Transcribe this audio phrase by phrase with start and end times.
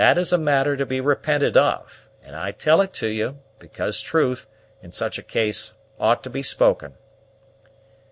[0.03, 4.01] That is a matter to be repented of, and I tell it to you, because
[4.01, 4.47] truth,
[4.81, 6.95] in such a case, ought to be spoken."